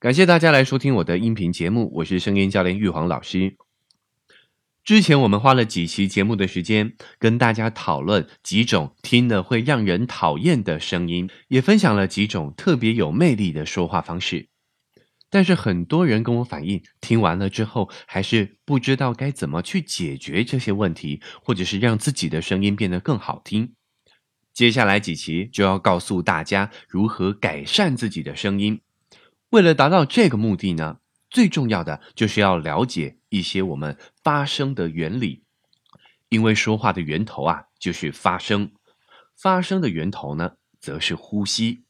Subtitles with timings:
[0.00, 3.56] 感谢大家来收听我的音频节目，我是声音教练玉皇老师。
[4.84, 14.46] 之前我们花了几期节目的时间，跟大家讨论几种听了会让人讨厌的声音，也分享了几种特别有魅力的说话方式。
[15.30, 23.74] 但是很多人跟我反映，听完了之后还是不知道该怎么去解决这些问题，或者是让自己的声音变得更好听。
[24.54, 28.80] 接下来几期就要告诉大家如何改善自己的声音。
[29.50, 30.98] 为了达到这个目的呢，
[31.30, 35.44] 最重要的就是要了解一些我们发声的原理。
[36.28, 38.72] 因为说话的源头啊就是发声，
[39.34, 41.84] 发声的源头呢则是呼吸。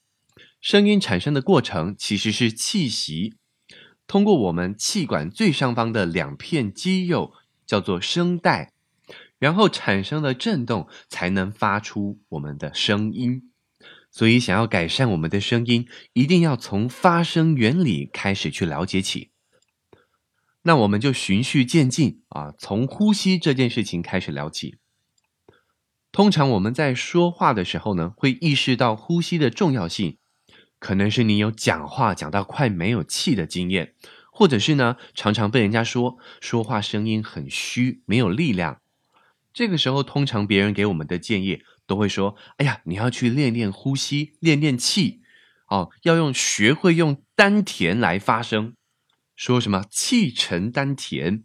[0.61, 3.35] 声音产生的过程其实是气息
[4.07, 7.33] 通过我们气管最上方的两片肌肉，
[7.66, 8.73] 叫做声带。
[9.38, 13.52] 然后产生了震动，才能发出我们的声音。
[14.11, 19.30] 所以，想要改善我们的声音，一定要从发声原理开始去了解起。
[20.62, 24.77] 那我们就循序渐进啊，从呼吸这件事情开始聊起。
[26.10, 30.19] 通常我们在说话的时候呢，会意识到呼吸的重要性。
[30.79, 33.95] 可能是你有讲话讲到快没有气的经验，
[34.32, 38.80] 或者是呢，常常被人家说说话声音很虚，没有力量。
[39.52, 45.23] 这个时候，通常别人给我们的建议都会说：“哎呀，你要去练练呼吸，练练气，
[45.69, 48.75] 哦，要用学会用丹田来发声。
[49.35, 51.45] 说什么气沉丹田，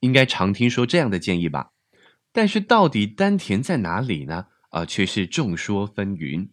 [0.00, 1.70] 应该常听说这样的建议吧？
[2.32, 4.46] 但是到底丹田在哪里呢？
[4.70, 6.50] 啊，却是众说纷纭。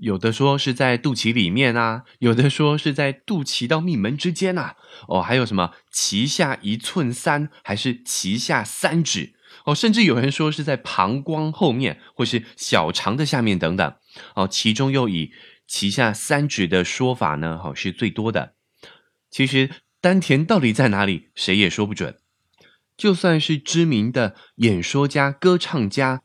[0.00, 4.74] 有的说是在肚脐里面啊，有的说是在肚脐到命门之间呐。
[5.08, 9.34] 哦，还有什么脐下一寸三，还是脐下三指？”
[9.66, 13.94] 哦，甚至有人说是在膀胱后面，或是小肠的下面等等。
[14.34, 15.32] 哦，其中又以
[15.68, 18.54] 脐下三指的说法呢，好是最多的。
[19.30, 22.16] 其实丹田到底在哪里，谁也说不准。
[22.96, 26.22] 就算是知名的演说家、歌唱家，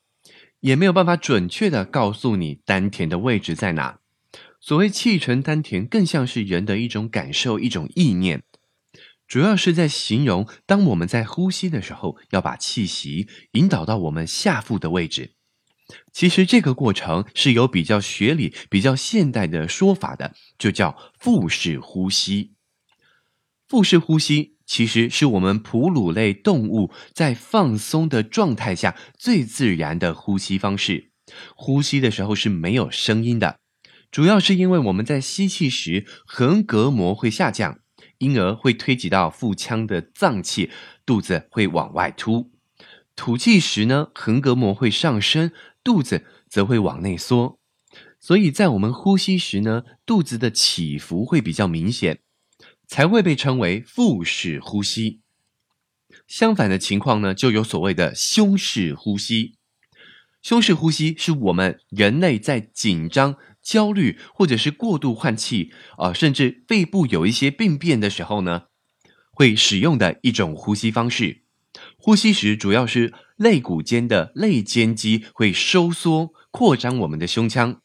[0.60, 4.00] 也没有办法准确的告诉你丹田的位置在哪。
[4.60, 8.44] 所谓气沉丹田，更像是人的一种感受，一种意念。
[9.28, 15.34] 主要是在形容，当我们在呼吸的时候，要把气息引导到我们下腹的位置。
[16.12, 22.54] 其实这个过程是有比较学理、比较现代的说法的，就叫腹式呼吸。
[23.68, 31.12] 腹式呼吸其实是我们哺乳类动物在放松的状态下最自然的呼吸方式。
[31.56, 33.60] 呼吸的时候是没有声音的，
[34.12, 37.80] 主要是因为我们在吸气时横膈膜会下降。
[38.20, 40.72] 因而会推挤到腹腔的脏器，
[41.06, 42.50] 肚子会往外凸；
[43.14, 45.52] 吐气时呢，横膈膜会上升，
[45.84, 47.60] 肚子则会往内缩。
[48.22, 52.20] 所以在我们呼吸时呢，肚子的起伏会比较明显，
[52.88, 55.22] 才会被称为腹式呼吸。
[56.28, 59.56] 相反的情况呢，就有所谓的胸式呼吸。
[60.42, 63.38] 胸式呼吸是我们人类在紧张。
[63.66, 68.66] 焦虑或者是过度换气啊，甚至肺部有一些病变的时候呢，
[69.32, 71.42] 会使用的一种呼吸方式。
[71.98, 77.82] 呼吸时主要是肋骨间的肋间肌会收缩扩张我们的胸腔，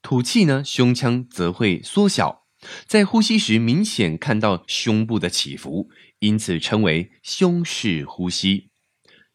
[0.00, 2.46] 吐气呢，胸腔则会缩小。
[2.86, 5.88] 在呼吸时明显看到胸部的起伏，
[6.18, 8.68] 因此称为胸式呼吸。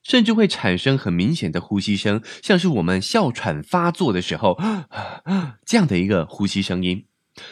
[0.03, 4.59] 甚至会产生很明显的呼吸声，像是我们哮喘发作的时候
[5.65, 7.05] 这样的一个呼吸声音。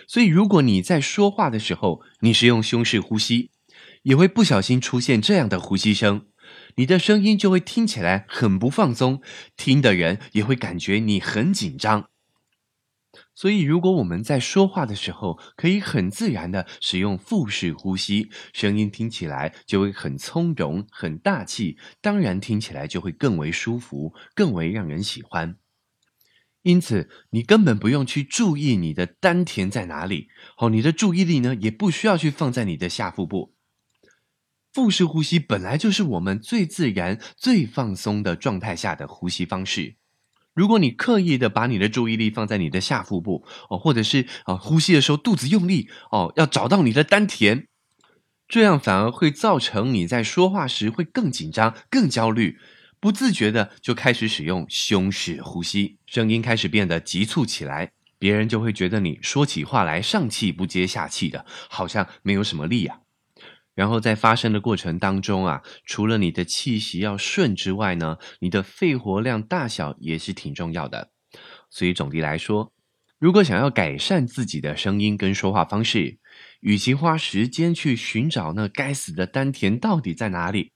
[0.06, 3.52] 所以，如果你在说话的时候，你是用胸式呼吸，
[4.04, 6.26] 也会不小心出现这样的呼吸声，
[6.76, 9.22] 你的声音就会听起来很不放松，
[9.56, 12.11] 听的人也会感觉你很紧张。
[13.34, 25.56] 所以，如果我们在说话的时候，可以很自然的使用腹式呼吸，声音听起来就会很从容、很大气，当然听起来就会更为舒服、更为让人喜欢。
[26.62, 30.28] 因此，你根本不用去注意你的丹田在哪里，
[30.58, 33.56] 哦，你的注意力呢，也不需要去放在你的下腹部。
[34.72, 39.96] 腹式呼吸本来就是我们最自然、最放松的状态下的呼吸方式。
[40.54, 47.68] 如果你刻意的把你的注意力放在你的下腹部哦，或者是啊呼吸的时候肚子用力哦，要找到你的丹田，
[48.48, 52.60] 这样反而会造成你在说话时会更紧张、更焦虑，
[53.00, 63.01] 不自觉的就开始使用胸式呼吸，声音开始变得急促起来，别人就会觉得你说起话来上气不接下气的，好像没有什么力啊。
[63.82, 71.10] 然后在发声的过程当中啊，除了你的气息要顺之外呢，你的肺活量大小也是挺重要的。
[71.72, 72.72] 所以总的来说，
[73.18, 76.20] 如果想要改善自己的声音跟说话方式，
[76.60, 80.74] 与其花时间去寻找那该死的丹田到底在哪里，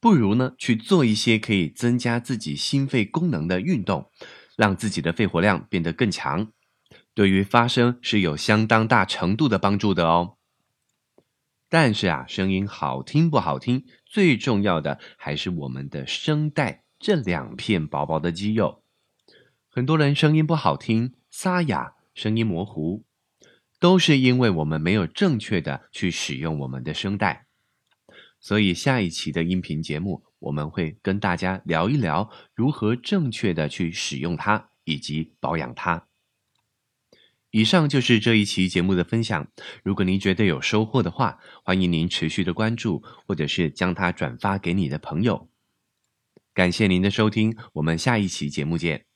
[0.00, 4.10] 不如呢去做一些可以增加自己心肺功能的运动，
[4.56, 6.50] 让自己的肺活量变得更强，
[7.14, 10.33] 对于发声是有相当大程度的帮助的哦。
[11.74, 18.84] 但是啊，声音好听不好听，最重要的还是我们的声带这两片薄薄的肌肉。
[19.68, 23.02] 很多人声音不好听，沙哑，声音模糊。
[23.80, 27.46] 都是因为我们没有正确的去使用我们的声带，
[28.38, 36.06] 所以下一期的音频节目我们会跟大家聊一聊如何正确的去使用它以及保养它。
[37.54, 39.46] 以上就是这一期节目的分享。
[39.84, 45.48] 如果您觉得有收获的话，欢迎您持续的关注或者是将它转发给你的朋友。
[46.52, 49.13] 感谢您的收听，我们下一期节目见。